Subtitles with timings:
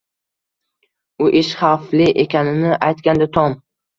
[1.25, 3.55] U ish xavfli ekanini aytgandi, Tom